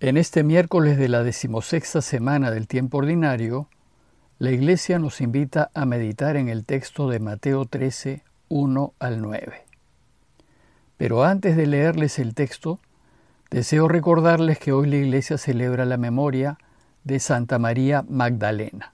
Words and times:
En 0.00 0.16
este 0.16 0.44
miércoles 0.44 0.96
de 0.96 1.08
la 1.08 1.24
decimosexta 1.24 2.02
semana 2.02 2.52
del 2.52 2.68
tiempo 2.68 2.98
ordinario, 2.98 3.68
la 4.38 4.52
Iglesia 4.52 5.00
nos 5.00 5.20
invita 5.20 5.72
a 5.74 5.86
meditar 5.86 6.36
en 6.36 6.48
el 6.48 6.64
texto 6.64 7.10
de 7.10 7.18
Mateo 7.18 7.64
13, 7.64 8.22
1 8.48 8.94
al 9.00 9.20
9. 9.20 9.64
Pero 10.98 11.24
antes 11.24 11.56
de 11.56 11.66
leerles 11.66 12.20
el 12.20 12.34
texto, 12.34 12.78
deseo 13.50 13.88
recordarles 13.88 14.60
que 14.60 14.70
hoy 14.70 14.88
la 14.88 14.98
Iglesia 14.98 15.36
celebra 15.36 15.84
la 15.84 15.96
memoria 15.96 16.58
de 17.02 17.18
Santa 17.18 17.58
María 17.58 18.04
Magdalena. 18.08 18.92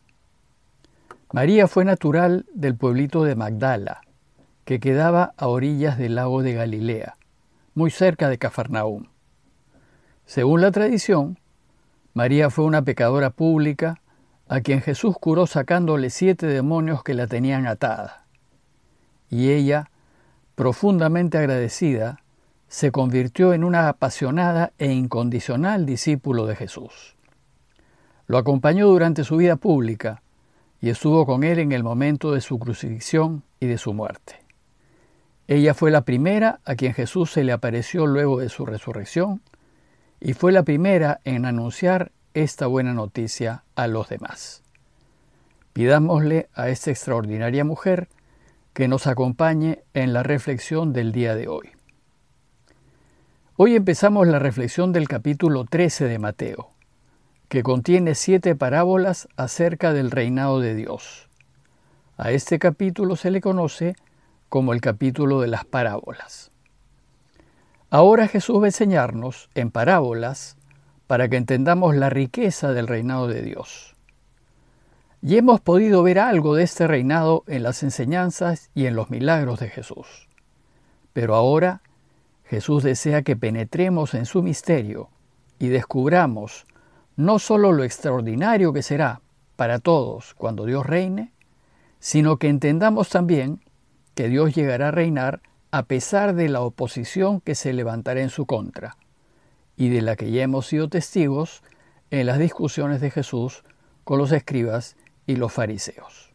María 1.35 1.69
fue 1.69 1.85
natural 1.85 2.47
del 2.55 2.77
pueblito 2.77 3.25
de 3.25 3.37
Magdala, 3.37 4.01
que 4.65 4.81
quedaba 4.81 5.35
a 5.37 5.49
orillas 5.49 5.99
del 5.99 6.15
lago 6.15 6.43
de 6.43 6.55
Galilea, 6.55 7.19
muy 7.75 7.91
cerca 7.91 8.31
de 8.31 8.39
Cafarnaúm. 8.39 9.09
Según 10.27 10.63
la 10.63 10.71
tradición, 10.71 11.39
María 12.15 12.49
fue 12.49 12.65
una 12.65 12.83
pecadora 12.83 13.31
pública 13.31 14.01
a 14.49 14.61
quien 14.61 14.81
Jesús 14.81 15.17
curó 15.21 15.47
sacándole 15.47 16.11
siete 16.11 16.47
demonios 16.47 17.03
que 17.03 17.15
la 17.15 17.27
tenían 17.27 17.67
atada. 17.67 18.25
Y 19.29 19.51
ella, 19.51 19.91
profundamente 20.55 21.39
agradecida, 21.39 22.21
se 22.69 22.91
convirtió 22.91 23.53
en 23.53 23.65
una 23.65 23.89
apasionada 23.89 24.73
e 24.79 24.93
incondicional 24.93 25.87
discípulo 25.87 26.47
de 26.47 26.57
Jesús. 26.57 27.17
Lo 28.27 28.39
acompañó 28.39 28.87
durante 28.87 29.25
su 29.25 29.37
vida 29.37 29.57
pública 29.57 30.23
y 30.81 30.89
estuvo 30.89 31.27
con 31.27 31.45
él 31.45 31.59
en 31.59 31.73
el 31.73 31.83
momento 31.83 32.33
de 32.33 32.41
su 32.41 32.59
crucifixión 32.59 33.43
y 33.61 33.67
de 33.67 33.79
su 33.79 33.93
muerte. 33.93 34.37
Ella 35.47 35.75
fue 35.75 35.91
la 35.91 36.03
primera 36.03 36.61
a 36.65 36.75
quien 36.75 36.95
Jesús 36.95 37.31
se 37.31 37.45
le 37.45 37.53
apareció 37.53 38.07
luego 38.07 38.39
de 38.39 38.49
su 38.49 38.65
resurrección 38.65 39.43
y 40.25 40.33
fue 40.33 40.53
la 40.53 40.63
primera 40.63 41.21
en 41.25 41.45
anunciar 41.45 42.11
esta 42.33 42.67
buena 42.67 42.95
noticia 42.95 43.63
a 43.77 43.87
los 43.87 44.09
demás. 44.09 44.63
Pidámosle 45.75 46.49
a 46.55 46.71
esta 46.71 46.91
extraordinaria 46.91 47.63
mujer 47.63 48.09
que 48.73 48.89
nos 48.89 49.07
acompañe 49.07 49.85
en 49.93 50.15
la 50.15 50.23
reflexión 50.23 50.95
del 50.95 51.13
día 51.13 51.37
de 51.37 51.47
hoy. 51.49 51.69
Hoy 53.57 53.77
empezamos 53.77 54.27
la 54.27 54.39
reflexión 54.39 54.95
del 54.95 55.09
capítulo 55.09 55.67
13 55.67 56.07
de 56.07 56.19
Mateo, 56.19 56.71
que 57.51 57.63
contiene 57.63 58.15
siete 58.15 58.57
parábolas 58.57 59.29
acerca 59.37 59.93
del 59.93 60.11
reinado 60.11 60.59
de 60.59 60.75
Dios. 60.75 61.29
A 62.17 62.31
este 62.31 62.59
capítulo 62.59 63.17
se 63.17 63.31
le 63.31 63.43
conoce 63.43 63.95
como 64.49 64.73
el 64.73 64.81
capítulo 64.81 65.43
de 65.43 65.49
las 65.49 65.67
parábolas. 65.67 66.51
Ahora 67.95 68.27
Jesús 68.27 68.59
va 68.59 68.65
a 68.65 68.67
enseñarnos 68.67 69.49
en 69.55 69.71
parábolas 69.71 70.57
para 71.07 71.29
que 71.29 71.37
entendamos 71.37 71.95
la 71.95 72.11
riqueza 72.11 72.73
del 72.73 72.89
reinado 72.89 73.29
de 73.29 73.41
Dios. 73.41 73.95
Y 75.23 75.37
hemos 75.37 75.61
podido 75.61 76.03
ver 76.03 76.19
algo 76.19 76.57
de 76.57 76.65
este 76.65 76.89
reinado 76.89 77.45
en 77.47 77.63
las 77.63 77.85
enseñanzas 77.85 78.69
y 78.75 78.87
en 78.87 78.97
los 78.97 79.11
milagros 79.11 79.61
de 79.61 79.69
Jesús. 79.69 80.29
Pero 81.13 81.37
ahora 81.37 81.83
Jesús 82.43 82.83
desea 82.83 83.23
que 83.23 83.37
penetremos 83.37 84.15
en 84.15 84.27
su 84.27 84.43
misterio 84.43 85.09
y 85.61 85.69
descubramos 85.69 86.67
no 87.15 87.39
sólo 87.39 87.71
lo 87.71 87.85
extraordinario 87.85 88.73
que 88.73 88.83
será 88.83 89.21
para 89.55 89.79
todos 89.79 90.35
cuando 90.35 90.65
Dios 90.65 90.85
reine, 90.85 91.33
sino 92.01 92.39
que 92.39 92.49
entendamos 92.49 93.09
también 93.09 93.61
que 94.17 94.29
Dios 94.29 94.53
llegará 94.53 94.89
a 94.89 94.91
reinar 94.91 95.43
a 95.75 95.83
pesar 95.83 96.37
de 96.37 96.49
la 96.49 96.61
oposición 96.61 97.41
que 97.41 97.57
se 97.57 97.73
levantará 97.73 98.21
en 98.21 98.31
su 98.31 98.47
contra, 98.47 98.97
y 99.77 99.89
de 99.89 100.03
la 100.03 100.15
que 100.15 100.31
ya 100.31 100.45
hemos 100.45 100.69
sido 100.69 100.89
testigos 100.89 101.65
en 102.13 102.27
las 102.27 102.39
discusiones 102.39 103.01
de 103.01 103.11
Jesús 103.11 103.65
con 104.05 104.19
los 104.19 104.31
escribas 104.31 104.97
y 105.27 105.35
los 105.35 105.53
fariseos. 105.53 106.33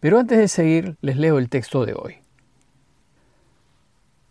Pero 0.00 0.18
antes 0.18 0.38
de 0.38 0.48
seguir, 0.48 0.96
les 1.02 1.18
leo 1.18 1.38
el 1.38 1.48
texto 1.48 1.86
de 1.86 1.94
hoy. 1.94 2.16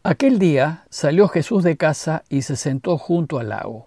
Aquel 0.03 0.39
día 0.39 0.85
salió 0.89 1.29
Jesús 1.29 1.63
de 1.63 1.77
casa 1.77 2.25
y 2.27 2.41
se 2.41 2.57
sentó 2.57 2.97
junto 2.97 3.39
al 3.39 3.47
lago. 3.47 3.85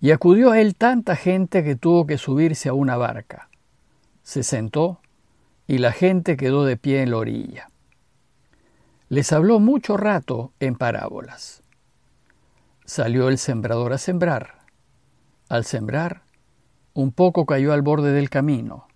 Y 0.00 0.12
acudió 0.12 0.52
a 0.52 0.60
él 0.60 0.76
tanta 0.76 1.16
gente 1.16 1.64
que 1.64 1.74
tuvo 1.74 2.06
que 2.06 2.18
subirse 2.18 2.68
a 2.68 2.74
una 2.74 2.96
barca. 2.96 3.48
Se 4.22 4.44
sentó 4.44 5.00
y 5.66 5.78
la 5.78 5.90
gente 5.90 6.36
quedó 6.36 6.64
de 6.64 6.76
pie 6.76 7.02
en 7.02 7.10
la 7.10 7.16
orilla 7.16 7.68
les 9.08 9.32
habló 9.32 9.58
mucho 9.58 9.96
rato 9.96 10.52
en 10.60 10.74
parábolas. 10.74 11.62
Salió 12.84 13.28
el 13.28 13.38
sembrador 13.38 13.94
a 13.94 13.98
sembrar. 13.98 14.58
Al 15.48 15.64
sembrar, 15.64 16.22
un 16.92 17.12
poco 17.12 17.46
cayó 17.46 17.72
al 17.72 17.80
borde 17.80 18.12
del 18.12 18.28
camino. 18.28 18.86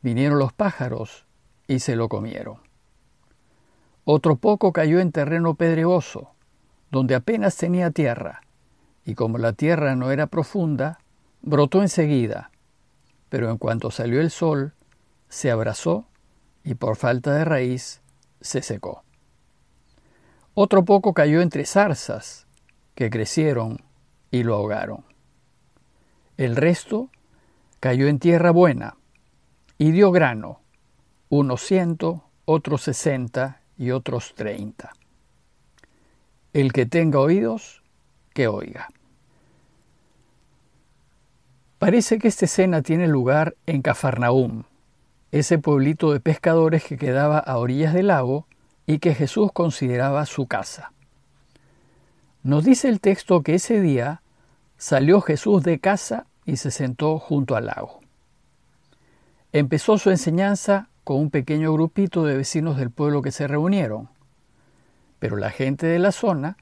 Vinieron 0.00 0.38
los 0.38 0.54
pájaros 0.54 1.26
y 1.66 1.80
se 1.80 1.96
lo 1.96 2.08
comieron. 2.08 2.58
Otro 4.04 4.36
poco 4.36 4.72
cayó 4.72 5.00
en 5.00 5.12
terreno 5.12 5.54
pedregoso, 5.54 6.30
donde 6.90 7.14
apenas 7.14 7.56
tenía 7.56 7.90
tierra, 7.90 8.40
y 9.04 9.14
como 9.14 9.36
la 9.36 9.52
tierra 9.52 9.96
no 9.96 10.12
era 10.12 10.28
profunda, 10.28 11.00
brotó 11.42 11.82
enseguida, 11.82 12.50
pero 13.28 13.50
en 13.50 13.58
cuanto 13.58 13.90
salió 13.90 14.20
el 14.20 14.30
sol, 14.30 14.72
se 15.28 15.50
abrazó 15.50 16.06
y 16.64 16.74
por 16.74 16.96
falta 16.96 17.34
de 17.34 17.44
raíz 17.44 18.00
se 18.40 18.62
secó. 18.62 19.05
Otro 20.58 20.86
poco 20.86 21.12
cayó 21.12 21.42
entre 21.42 21.66
zarzas 21.66 22.46
que 22.94 23.10
crecieron 23.10 23.82
y 24.30 24.42
lo 24.42 24.54
ahogaron. 24.54 25.04
El 26.38 26.56
resto 26.56 27.10
cayó 27.78 28.08
en 28.08 28.18
tierra 28.18 28.52
buena 28.52 28.96
y 29.76 29.90
dio 29.90 30.10
grano, 30.12 30.60
unos 31.28 31.60
ciento, 31.60 32.24
otros 32.46 32.80
sesenta 32.80 33.60
y 33.76 33.90
otros 33.90 34.34
treinta. 34.34 34.94
El 36.54 36.72
que 36.72 36.86
tenga 36.86 37.20
oídos, 37.20 37.82
que 38.32 38.48
oiga. 38.48 38.88
Parece 41.78 42.18
que 42.18 42.28
esta 42.28 42.46
escena 42.46 42.80
tiene 42.80 43.08
lugar 43.08 43.56
en 43.66 43.82
Cafarnaúm, 43.82 44.62
ese 45.32 45.58
pueblito 45.58 46.14
de 46.14 46.20
pescadores 46.20 46.82
que 46.82 46.96
quedaba 46.96 47.38
a 47.40 47.58
orillas 47.58 47.92
del 47.92 48.06
lago 48.06 48.46
y 48.86 48.98
que 48.98 49.14
Jesús 49.14 49.50
consideraba 49.52 50.24
su 50.26 50.46
casa. 50.46 50.92
Nos 52.42 52.64
dice 52.64 52.88
el 52.88 53.00
texto 53.00 53.42
que 53.42 53.54
ese 53.54 53.80
día 53.80 54.22
salió 54.78 55.20
Jesús 55.20 55.62
de 55.62 55.80
casa 55.80 56.26
y 56.44 56.56
se 56.56 56.70
sentó 56.70 57.18
junto 57.18 57.56
al 57.56 57.66
lago. 57.66 58.00
Empezó 59.52 59.98
su 59.98 60.10
enseñanza 60.10 60.88
con 61.02 61.18
un 61.18 61.30
pequeño 61.30 61.72
grupito 61.72 62.24
de 62.24 62.36
vecinos 62.36 62.76
del 62.76 62.90
pueblo 62.90 63.22
que 63.22 63.32
se 63.32 63.48
reunieron, 63.48 64.08
pero 65.18 65.36
la 65.36 65.50
gente 65.50 65.86
de 65.86 65.98
la 65.98 66.12
zona 66.12 66.56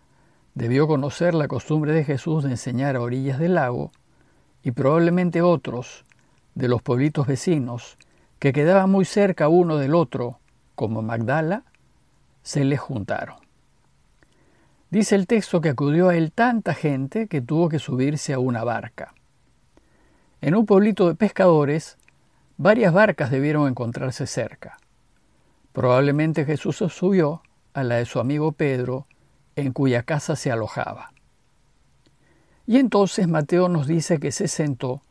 debió 0.55 0.87
conocer 0.87 1.35
la 1.35 1.49
costumbre 1.49 1.93
de 1.93 2.05
Jesús 2.05 2.45
de 2.45 2.51
enseñar 2.51 2.97
a 2.97 3.01
orillas 3.01 3.39
del 3.39 3.55
lago 3.55 3.91
y 4.63 4.71
probablemente 4.71 5.43
otros 5.43 6.05
de 6.55 6.69
los 6.69 6.81
pueblitos 6.81 7.27
vecinos 7.27 7.99
que 8.39 8.53
quedaban 8.53 8.91
muy 8.91 9.05
cerca 9.05 9.49
uno 9.49 9.77
del 9.77 9.95
otro, 9.95 10.39
como 10.75 11.03
Magdala 11.03 11.65
se 12.45 12.65
le 12.65 12.77
juntaron. 12.77 13.39
Dice 14.91 15.17
el 15.17 15.27
texto 15.27 15.61
que 15.61 15.71
acudió 15.71 16.11
a 16.11 16.17
él 16.17 16.31
tanta 16.31 16.73
gente 16.75 17.27
que 17.27 17.41
tuvo 17.41 17.69
que 17.69 17.81
subirse 17.81 18.33
a 18.33 18.39
una 18.39 18.63
barca. 18.63 19.13
En 20.41 20.55
un 20.55 20.67
pueblito 20.67 21.09
de 21.09 21.17
pescadores, 21.17 21.97
varias 22.57 22.93
barcas 22.93 23.33
debieron 23.33 23.67
encontrarse 23.67 24.29
cerca. 24.29 24.79
Probablemente 25.73 26.45
Jesús 26.45 26.77
subió 26.77 27.43
a 27.73 27.83
la 27.83 27.97
de 27.97 28.05
su 28.05 28.21
amigo 28.21 28.53
Pedro, 28.53 29.09
en 29.57 29.73
cuya 29.73 30.05
casa 30.05 30.37
se 30.37 30.53
alojaba. 30.53 31.13
Y 32.67 32.79
entonces 32.79 33.27
Mateo 33.27 33.69
nos 33.69 33.87
dice 33.87 34.21
que 34.21 34.31
se 34.31 34.47
sentó 34.47 35.03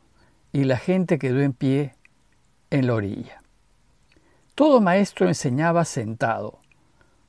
y 0.52 0.64
la 0.64 0.78
gente 0.78 1.18
quedó 1.18 1.40
en 1.40 1.52
pie 1.52 1.94
en 2.70 2.86
la 2.86 2.94
orilla. 2.94 3.42
Todo 4.54 4.80
maestro 4.80 5.28
enseñaba 5.28 5.84
sentado, 5.84 6.60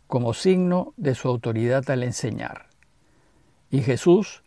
como 0.08 0.34
signo 0.34 0.94
de 0.98 1.16
su 1.16 1.28
autoridad 1.28 1.90
al 1.90 2.04
enseñar. 2.04 2.68
Y 3.70 3.82
Jesús, 3.82 4.44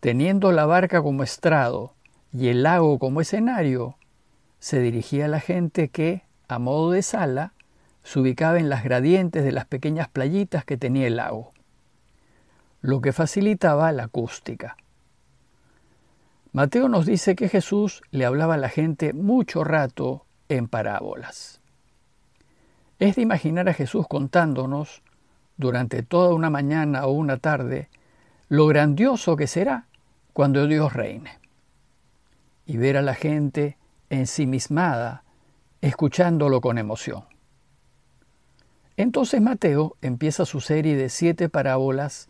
teniendo 0.00 0.52
la 0.52 0.66
barca 0.66 1.02
como 1.02 1.22
estrado 1.22 1.94
y 2.32 2.48
el 2.48 2.62
lago 2.62 2.98
como 2.98 3.20
escenario, 3.20 3.96
se 4.58 4.80
dirigía 4.80 5.26
a 5.26 5.28
la 5.28 5.40
gente 5.40 5.88
que, 5.88 6.24
a 6.48 6.58
modo 6.58 6.90
de 6.90 7.02
sala, 7.02 7.52
se 8.02 8.18
ubicaba 8.18 8.58
en 8.58 8.68
las 8.68 8.84
gradientes 8.84 9.44
de 9.44 9.52
las 9.52 9.66
pequeñas 9.66 10.08
playitas 10.08 10.64
que 10.64 10.76
tenía 10.76 11.06
el 11.06 11.16
lago, 11.16 11.52
lo 12.80 13.00
que 13.00 13.12
facilitaba 13.12 13.92
la 13.92 14.04
acústica. 14.04 14.76
Mateo 16.52 16.88
nos 16.88 17.06
dice 17.06 17.36
que 17.36 17.48
Jesús 17.48 18.02
le 18.10 18.24
hablaba 18.24 18.54
a 18.54 18.58
la 18.58 18.70
gente 18.70 19.12
mucho 19.12 19.62
rato 19.62 20.24
en 20.48 20.66
parábolas. 20.66 21.60
Es 22.98 23.14
de 23.14 23.22
imaginar 23.22 23.68
a 23.68 23.74
Jesús 23.74 24.06
contándonos, 24.08 25.02
durante 25.56 26.02
toda 26.02 26.34
una 26.34 26.50
mañana 26.50 27.06
o 27.06 27.12
una 27.12 27.36
tarde, 27.36 27.88
lo 28.48 28.66
grandioso 28.66 29.36
que 29.36 29.46
será 29.46 29.86
cuando 30.32 30.66
Dios 30.66 30.92
reine. 30.92 31.38
Y 32.66 32.76
ver 32.76 32.96
a 32.96 33.02
la 33.02 33.14
gente 33.14 33.76
ensimismada, 34.10 35.22
escuchándolo 35.80 36.60
con 36.60 36.76
emoción. 36.76 37.24
Entonces 38.96 39.40
Mateo 39.40 39.96
empieza 40.02 40.44
su 40.44 40.60
serie 40.60 40.96
de 40.96 41.08
siete 41.08 41.48
parábolas 41.48 42.28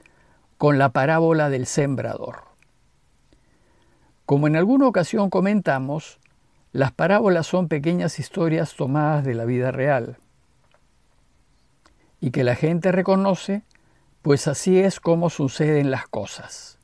con 0.59 0.77
la 0.77 0.91
parábola 0.91 1.49
del 1.49 1.65
sembrador. 1.65 2.43
Como 4.27 4.47
en 4.47 4.57
alguna 4.57 4.87
ocasión 4.87 5.31
comentamos, 5.31 6.19
las 6.73 6.93
parábolas 6.93 7.47
son 7.47 7.69
pequeñas 7.69 8.19
historias 8.19 8.75
tomadas 8.75 9.25
de 9.25 9.35
la 9.35 9.47
vida 9.47 9.71
real 9.71 10.19
y 12.21 12.31
que 12.31 12.45
la 12.45 12.55
gente 12.55 12.93
reconoce, 12.93 13.63
pues 14.23 14.49
así 14.49 14.79
es 14.79 15.01
como 15.01 15.31
suceden 15.31 15.91
las 15.91 16.07
cosas. 16.09 16.79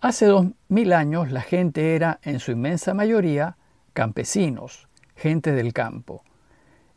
Hace 0.00 0.26
dos 0.26 0.46
mil 0.68 0.92
años 0.92 1.32
la 1.32 1.40
gente 1.40 1.94
era, 1.94 2.20
en 2.22 2.40
su 2.40 2.52
inmensa 2.52 2.94
mayoría, 2.94 3.56
campesinos, 3.92 4.88
gente 5.16 5.52
del 5.52 5.72
campo, 5.72 6.22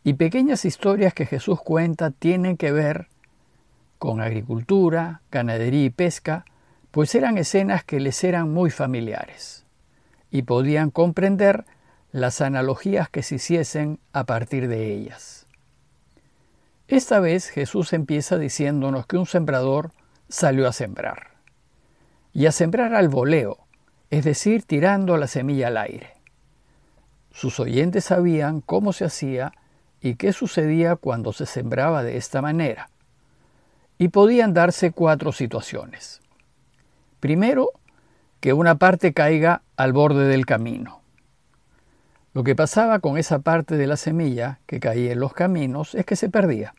y 0.04 0.14
pequeñas 0.14 0.66
historias 0.66 1.14
que 1.14 1.26
Jesús 1.26 1.62
cuenta 1.62 2.12
tienen 2.12 2.58
que 2.58 2.72
ver 2.72 3.08
con 3.98 4.20
agricultura, 4.20 5.22
ganadería 5.32 5.86
y 5.86 5.90
pesca, 5.92 6.46
pues 6.90 7.14
eran 7.16 7.38
escenas 7.38 7.84
que 7.84 8.00
les 8.00 8.24
eran 8.24 8.52
muy 8.52 8.72
familiares 8.72 9.66
y 10.32 10.44
podían 10.44 10.90
comprender 10.90 11.66
las 12.12 12.42
analogías 12.42 13.10
que 13.10 13.22
se 13.22 13.36
hiciesen 13.36 14.00
a 14.12 14.26
partir 14.26 14.68
de 14.68 14.92
ellas. 14.92 15.41
Esta 16.92 17.22
vez 17.22 17.48
Jesús 17.48 17.94
empieza 17.94 18.38
diciéndonos 18.38 19.06
que 19.06 19.16
un 19.16 19.26
sembrador 19.26 19.94
salió 20.28 20.68
a 20.68 20.74
sembrar, 20.74 21.28
y 22.34 22.48
a 22.48 22.52
sembrar 22.52 22.96
al 22.96 23.08
voleo, 23.08 23.60
es 24.10 24.26
decir, 24.26 24.64
tirando 24.64 25.16
la 25.16 25.28
semilla 25.28 25.68
al 25.68 25.78
aire. 25.78 26.16
Sus 27.32 27.62
oyentes 27.62 28.04
sabían 28.04 28.60
cómo 28.60 28.92
se 28.92 29.06
hacía 29.06 29.54
y 30.02 30.16
qué 30.16 30.34
sucedía 30.34 30.98
cuando 30.98 31.32
se 31.32 31.46
sembraba 31.46 32.04
de 32.04 32.18
esta 32.18 32.42
manera. 32.42 32.90
Y 33.98 34.10
podían 34.10 34.54
darse 34.54 34.92
cuatro 34.92 35.32
situaciones. 35.32 36.20
Primero, 37.22 37.72
que 38.42 38.52
una 38.52 38.76
parte 38.76 39.14
caiga 39.14 39.62
al 39.78 39.94
borde 39.94 40.28
del 40.28 40.46
camino. 40.46 41.00
Lo 42.34 42.44
que 42.44 42.54
pasaba 42.54 43.00
con 43.00 43.18
esa 43.18 43.40
parte 43.40 43.78
de 43.78 43.88
la 43.88 43.96
semilla 43.96 44.60
que 44.66 44.82
caía 44.82 45.14
en 45.14 45.22
los 45.22 45.34
caminos 45.34 45.96
es 45.96 46.06
que 46.06 46.18
se 46.18 46.30
perdía, 46.30 46.74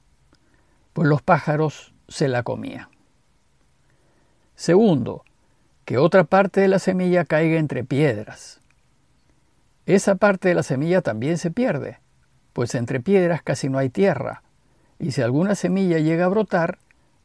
pues 0.92 1.08
los 1.08 1.22
pájaros 1.22 1.94
se 2.08 2.28
la 2.28 2.42
comían. 2.42 2.88
Segundo, 4.54 5.24
que 5.84 5.98
otra 5.98 6.24
parte 6.24 6.60
de 6.60 6.68
la 6.68 6.78
semilla 6.78 7.24
caiga 7.24 7.58
entre 7.58 7.84
piedras. 7.84 8.60
Esa 9.86 10.14
parte 10.14 10.48
de 10.48 10.54
la 10.54 10.62
semilla 10.62 11.02
también 11.02 11.38
se 11.38 11.50
pierde, 11.50 11.98
pues 12.52 12.74
entre 12.74 13.00
piedras 13.00 13.42
casi 13.42 13.68
no 13.68 13.78
hay 13.78 13.88
tierra, 13.88 14.42
y 14.98 15.12
si 15.12 15.22
alguna 15.22 15.54
semilla 15.54 15.98
llega 15.98 16.26
a 16.26 16.28
brotar, 16.28 16.78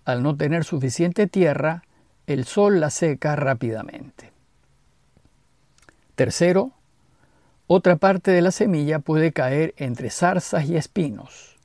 al 0.05 0.23
no 0.23 0.35
tener 0.35 0.63
suficiente 0.63 1.27
tierra, 1.27 1.83
el 2.25 2.45
sol 2.45 2.79
la 2.79 2.89
seca 2.89 3.35
rápidamente. 3.35 4.31
Tercero, 6.15 6.71
otra 7.67 7.97
parte 7.97 8.31
de 8.31 8.41
la 8.41 8.51
semilla 8.51 8.99
puede 8.99 9.33
caer 9.33 9.75
entre 9.77 10.09
zarzas 10.09 10.67
y 10.67 10.77
espinos. 10.77 11.56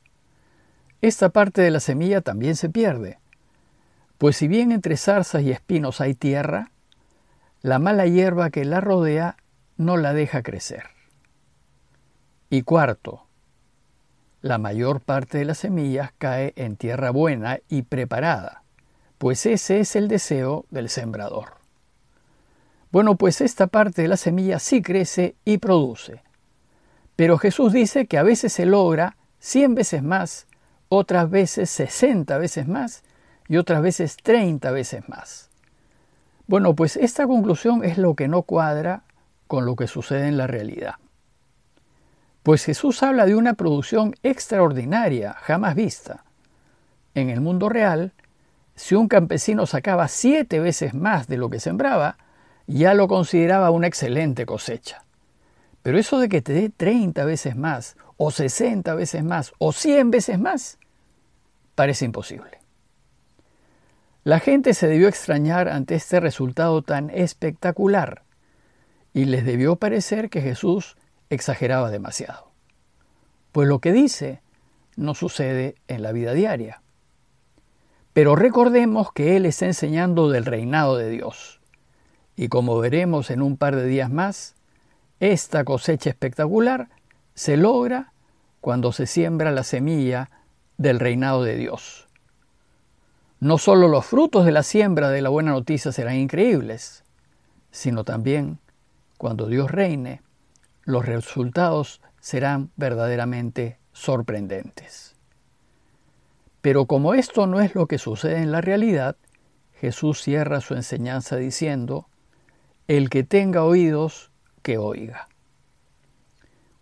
Esta 1.03 1.31
parte 1.31 1.63
de 1.63 1.73
la 1.73 1.81
semilla 1.81 2.21
también 2.21 2.55
se 2.55 2.71
pierde, 2.71 3.19
pues 4.19 4.37
si 4.37 4.47
bien 4.47 4.71
entre 4.71 4.97
zarzas 4.97 5.43
y 5.43 5.51
espinos 5.51 6.01
hay 6.01 6.15
tierra, 6.15 6.71
la 7.61 7.81
mala 7.81 8.07
hierba 8.07 8.51
que 8.51 8.65
la 8.65 8.81
rodea 8.81 9.37
no 9.77 9.97
la 9.97 10.13
deja 10.13 10.45
crecer. 10.45 10.85
Y 12.51 12.63
cuarto, 12.63 13.27
la 14.43 14.59
mayor 14.59 15.01
parte 15.01 15.39
de 15.39 15.45
las 15.45 15.59
semillas 15.59 16.13
cae 16.19 16.53
en 16.55 16.77
tierra 16.77 17.11
buena 17.11 17.59
y 17.69 17.83
preparada, 17.83 18.63
pues 19.19 19.45
ese 19.45 19.81
es 19.81 19.97
el 19.97 20.07
deseo 20.07 20.67
del 20.71 20.89
sembrador. 20.89 21.57
Bueno, 22.93 23.17
pues 23.17 23.41
esta 23.41 23.67
parte 23.67 24.03
de 24.03 24.09
la 24.09 24.17
semilla 24.17 24.61
sí 24.61 24.83
crece 24.83 25.35
y 25.45 25.59
produce. 25.59 26.23
Pero 27.17 27.39
Jesús 27.39 27.73
dice 27.73 28.07
que 28.07 28.19
a 28.19 28.23
veces 28.23 28.53
se 28.53 28.67
logra 28.67 29.17
100 29.41 29.75
veces 29.75 30.03
más, 30.05 30.47
otras 30.95 31.31
veces 31.31 31.71
60 31.71 32.37
veces 32.37 32.69
más 32.69 33.03
y 33.49 33.57
otras 33.57 33.81
veces 33.81 34.19
30 34.23 34.71
veces 34.73 35.09
más. 35.09 35.49
Bueno, 36.47 36.75
pues 36.75 36.99
esta 36.99 37.27
conclusión 37.27 37.83
es 37.83 37.97
lo 37.97 38.15
que 38.15 38.29
no 38.29 38.43
cuadra 38.43 39.05
con 39.47 39.65
lo 39.65 39.75
que 39.75 39.87
sucede 39.87 40.29
en 40.29 40.37
la 40.37 40.47
realidad. 40.47 40.97
Pues 42.43 42.67
Jesús 42.67 43.03
habla 43.03 43.25
de 43.25 43.37
una 43.37 43.55
producción 43.55 44.15
extraordinaria, 44.23 45.33
jamás 45.41 45.75
vista. 45.75 46.25
En 47.15 47.31
el 47.31 47.41
mundo 47.41 47.71
real, 47.71 48.13
si 48.75 48.95
un 48.95 49.09
campesino 49.09 49.65
sacaba 49.65 50.09
siete 50.09 50.61
veces 50.61 50.93
más 50.93 51.27
de 51.27 51.39
lo 51.39 51.49
que 51.49 51.59
sembraba, 51.61 52.19
ya 52.67 52.93
lo 52.93 53.09
consideraba 53.09 53.71
una 53.71 53.87
excelente 53.87 54.45
cosecha. 54.45 55.05
Pero 55.83 55.99
eso 55.99 56.19
de 56.19 56.29
que 56.29 56.43
te 56.43 56.53
dé 56.53 56.69
30 56.69 57.25
veces 57.25 57.57
más, 57.57 57.97
o 58.19 58.31
60 58.31 58.95
veces 58.95 59.25
más, 59.25 59.55
o 59.59 59.73
100 59.73 60.11
veces 60.11 60.39
más, 60.39 60.79
parece 61.75 62.05
imposible. 62.05 62.59
La 64.25 64.39
gente 64.39 64.73
se 64.75 64.87
debió 64.87 65.09
extrañar 65.09 65.69
ante 65.69 65.97
este 65.97 66.21
resultado 66.21 66.83
tan 66.83 67.11
espectacular 67.11 68.23
y 69.13 69.25
les 69.25 69.45
debió 69.45 69.77
parecer 69.77 70.31
que 70.31 70.41
Jesús 70.41 70.97
exageraba 71.29 71.91
demasiado. 71.91 72.53
Pues 73.51 73.69
lo 73.69 73.81
que 73.81 73.93
dice 73.93 74.41
no 74.97 75.15
sucede 75.15 75.75
en 75.89 76.03
la 76.03 76.13
vida 76.13 76.35
diaria. 76.35 76.83
Pero 78.13 78.37
recordemos 78.37 79.13
que 79.13 79.37
Él 79.37 79.47
está 79.47 79.67
enseñando 79.67 80.31
del 80.31 80.45
reinado 80.45 80.97
de 80.97 81.09
Dios. 81.09 81.61
Y 82.37 82.49
como 82.49 82.79
veremos 82.79 83.31
en 83.31 83.43
un 83.43 83.57
par 83.57 83.75
de 83.75 83.87
días 83.87 84.11
más, 84.11 84.55
esta 85.19 85.65
cosecha 85.65 86.11
espectacular 86.11 86.89
se 87.35 87.57
logra 87.57 88.13
cuando 88.61 88.93
se 88.93 89.07
siembra 89.07 89.51
la 89.51 89.65
semilla 89.65 90.31
del 90.83 90.99
reinado 90.99 91.45
de 91.45 91.57
Dios. 91.57 92.09
No 93.39 93.57
solo 93.57 93.87
los 93.89 94.05
frutos 94.05 94.45
de 94.45 94.53
la 94.53 94.65
siembra 94.65 95.11
de 95.11 95.23
la 95.23 95.29
buena 95.29 95.53
noticia 95.53 95.93
serán 95.93 96.17
increíbles, 96.17 97.05
sino 97.71 98.05
también 98.05 98.59
cuando 99.17 99.47
Dios 99.47 99.71
reine 99.71 100.23
los 100.85 101.07
resultados 101.07 102.01
serán 102.21 102.71
verdaderamente 102.77 103.79
sorprendentes. 103.93 105.15
Pero 106.61 106.87
como 106.87 107.15
esto 107.15 107.47
no 107.47 107.61
es 107.61 107.75
lo 107.77 107.87
que 107.87 107.99
sucede 107.99 108.39
en 108.39 108.51
la 108.51 108.61
realidad, 108.61 109.17
Jesús 109.81 110.21
cierra 110.21 110.61
su 110.61 110.75
enseñanza 110.75 111.37
diciendo, 111.37 112.09
el 112.89 113.09
que 113.09 113.23
tenga 113.23 113.65
oídos, 113.65 114.33
que 114.63 114.79
oiga. 114.79 115.29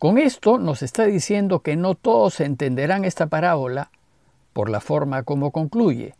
Con 0.01 0.17
esto 0.17 0.57
nos 0.57 0.83
está 0.83 1.05
diciendo 1.05 1.61
que 1.61 1.77
no 1.77 1.95
todos 1.95 2.41
entenderán 2.41 3.05
esta 3.05 3.27
parábola 3.27 3.91
por 4.55 4.71
la 4.71 4.81
forma 4.81 5.25
como 5.25 5.51
concluye, 5.51 6.15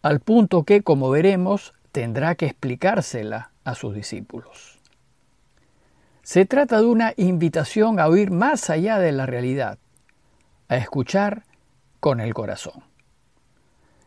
al 0.00 0.20
punto 0.20 0.62
que, 0.62 0.80
como 0.80 1.10
veremos, 1.10 1.74
tendrá 1.92 2.34
que 2.34 2.46
explicársela 2.46 3.50
a 3.62 3.74
sus 3.74 3.94
discípulos. 3.94 4.80
Se 6.22 6.46
trata 6.46 6.80
de 6.80 6.86
una 6.86 7.12
invitación 7.18 8.00
a 8.00 8.08
oír 8.08 8.30
más 8.30 8.70
allá 8.70 8.98
de 8.98 9.12
la 9.12 9.26
realidad, 9.26 9.76
a 10.68 10.76
escuchar 10.78 11.42
con 12.00 12.20
el 12.20 12.32
corazón. 12.32 12.84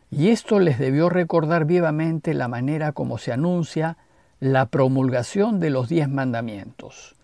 Y 0.09 0.29
esto 0.29 0.57
les 0.57 0.79
debió 0.79 1.09
recordar 1.09 1.65
vivamente 1.65 2.33
la 2.33 2.47
manera 2.47 2.93
como 2.93 3.19
se 3.19 3.31
anuncia 3.31 3.95
la 4.39 4.65
promulgación 4.65 5.59
de 5.59 5.69
los 5.69 5.87
diez 5.87 6.09
mandamientos. 6.09 7.16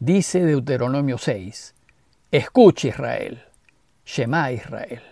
Dice 0.00 0.44
Deuteronomio 0.44 1.18
6, 1.18 1.74
Escucha 2.30 2.86
Israel, 2.86 3.42
Shema 4.04 4.52
Israel. 4.52 5.02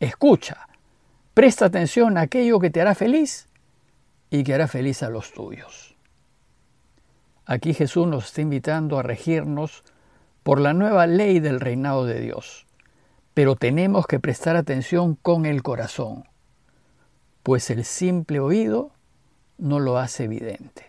Escucha, 0.00 0.68
presta 1.32 1.66
atención 1.66 2.18
a 2.18 2.22
aquello 2.22 2.58
que 2.58 2.70
te 2.70 2.80
hará 2.80 2.96
feliz 2.96 3.48
y 4.28 4.42
que 4.42 4.54
hará 4.54 4.66
feliz 4.66 5.04
a 5.04 5.08
los 5.08 5.32
tuyos. 5.32 5.96
Aquí 7.44 7.74
Jesús 7.74 8.08
nos 8.08 8.26
está 8.26 8.40
invitando 8.40 8.98
a 8.98 9.04
regirnos 9.04 9.84
por 10.42 10.60
la 10.60 10.72
nueva 10.72 11.06
ley 11.06 11.38
del 11.38 11.60
reinado 11.60 12.06
de 12.06 12.18
Dios. 12.18 12.66
Pero 13.34 13.54
tenemos 13.54 14.08
que 14.08 14.18
prestar 14.18 14.56
atención 14.56 15.14
con 15.14 15.46
el 15.46 15.62
corazón, 15.62 16.24
pues 17.44 17.70
el 17.70 17.84
simple 17.84 18.40
oído 18.40 18.90
no 19.58 19.78
lo 19.78 19.96
hace 19.98 20.24
evidente. 20.24 20.86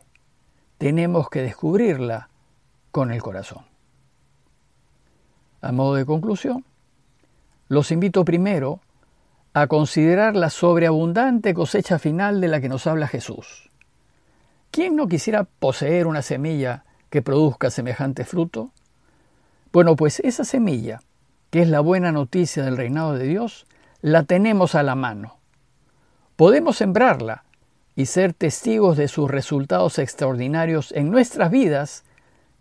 Tenemos 0.79 1.29
que 1.29 1.43
descubrirla 1.43 2.29
con 2.97 3.11
el 3.11 3.21
corazón. 3.21 3.63
A 5.61 5.71
modo 5.71 5.93
de 5.93 6.03
conclusión, 6.07 6.65
los 7.67 7.91
invito 7.91 8.25
primero 8.25 8.79
a 9.53 9.67
considerar 9.67 10.35
la 10.35 10.49
sobreabundante 10.49 11.53
cosecha 11.53 11.99
final 11.99 12.41
de 12.41 12.47
la 12.47 12.59
que 12.59 12.69
nos 12.69 12.87
habla 12.87 13.07
Jesús. 13.07 13.69
¿Quién 14.71 14.95
no 14.95 15.07
quisiera 15.07 15.43
poseer 15.43 16.07
una 16.07 16.23
semilla 16.23 16.85
que 17.11 17.21
produzca 17.21 17.69
semejante 17.69 18.25
fruto? 18.25 18.71
Bueno, 19.71 19.95
pues 19.95 20.19
esa 20.21 20.43
semilla, 20.43 21.01
que 21.51 21.61
es 21.61 21.69
la 21.69 21.81
buena 21.81 22.11
noticia 22.11 22.65
del 22.65 22.77
reinado 22.77 23.13
de 23.13 23.27
Dios, 23.27 23.67
la 24.01 24.23
tenemos 24.23 24.73
a 24.73 24.81
la 24.81 24.95
mano. 24.95 25.37
Podemos 26.35 26.77
sembrarla 26.77 27.43
y 27.95 28.07
ser 28.07 28.33
testigos 28.33 28.97
de 28.97 29.07
sus 29.07 29.29
resultados 29.29 29.99
extraordinarios 29.99 30.91
en 30.93 31.11
nuestras 31.11 31.51
vidas 31.51 32.03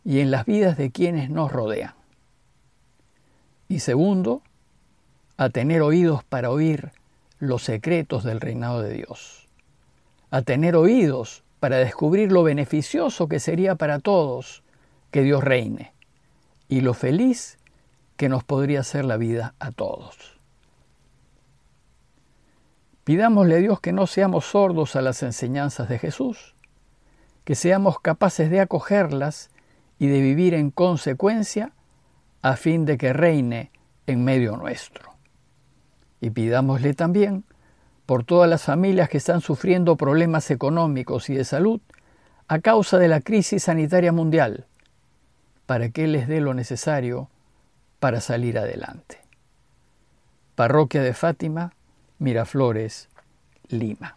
y 0.06 0.20
en 0.20 0.30
las 0.30 0.46
vidas 0.46 0.78
de 0.78 0.92
quienes 0.92 1.30
nos 1.30 1.50
rodean. 1.50 1.94
Y 3.68 3.80
segundo, 3.80 4.40
a 5.36 5.50
tener 5.50 5.82
oídos 5.82 6.22
para 6.22 6.50
oír 6.50 6.92
los 7.40 7.64
secretos 7.64 8.22
del 8.22 8.40
reinado 8.40 8.82
de 8.82 8.94
Dios, 8.94 9.48
a 10.30 10.42
tener 10.42 10.76
oídos 10.76 11.42
para 11.58 11.78
descubrir 11.78 12.30
lo 12.30 12.44
beneficioso 12.44 13.26
que 13.26 13.40
sería 13.40 13.74
para 13.74 13.98
todos 13.98 14.62
que 15.10 15.22
Dios 15.22 15.42
reine 15.42 15.92
y 16.68 16.82
lo 16.82 16.94
feliz 16.94 17.58
que 18.16 18.28
nos 18.28 18.44
podría 18.44 18.80
hacer 18.80 19.04
la 19.04 19.16
vida 19.16 19.54
a 19.58 19.72
todos. 19.72 20.38
Pidámosle 23.02 23.56
a 23.56 23.58
Dios 23.58 23.80
que 23.80 23.92
no 23.92 24.06
seamos 24.06 24.44
sordos 24.44 24.94
a 24.94 25.02
las 25.02 25.24
enseñanzas 25.24 25.88
de 25.88 25.98
Jesús, 25.98 26.54
que 27.44 27.56
seamos 27.56 27.98
capaces 27.98 28.50
de 28.50 28.60
acogerlas 28.60 29.50
y 29.98 30.08
de 30.08 30.20
vivir 30.20 30.54
en 30.54 30.70
consecuencia 30.70 31.72
a 32.42 32.56
fin 32.56 32.84
de 32.84 32.98
que 32.98 33.12
reine 33.12 33.70
en 34.06 34.24
medio 34.24 34.56
nuestro. 34.56 35.14
Y 36.20 36.30
pidámosle 36.30 36.94
también 36.94 37.44
por 38.06 38.24
todas 38.24 38.48
las 38.48 38.62
familias 38.62 39.08
que 39.08 39.18
están 39.18 39.40
sufriendo 39.40 39.96
problemas 39.96 40.50
económicos 40.50 41.28
y 41.28 41.34
de 41.34 41.44
salud 41.44 41.80
a 42.48 42.60
causa 42.60 42.98
de 42.98 43.08
la 43.08 43.20
crisis 43.20 43.64
sanitaria 43.64 44.12
mundial, 44.12 44.66
para 45.66 45.88
que 45.88 46.06
les 46.06 46.28
dé 46.28 46.40
lo 46.40 46.54
necesario 46.54 47.28
para 47.98 48.20
salir 48.20 48.58
adelante. 48.58 49.18
Parroquia 50.54 51.02
de 51.02 51.12
Fátima, 51.12 51.72
Miraflores, 52.18 53.08
Lima. 53.68 54.16